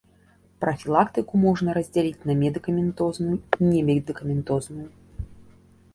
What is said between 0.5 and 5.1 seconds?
Прафілактыку можна раздзяліць на медыкаментозную і немедыкаментозную.